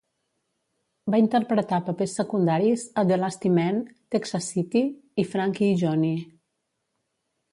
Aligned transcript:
Va 1.15 1.19
interpretar 1.23 1.79
papers 1.89 2.15
secundaris 2.19 2.85
a 3.01 3.03
"The 3.11 3.19
Lusty 3.21 3.51
Men", 3.59 3.77
"Texas 4.15 4.49
City" 4.55 4.83
i 5.25 5.29
"Frankie 5.35 5.71
i 5.75 5.79
Johnny". 5.83 6.13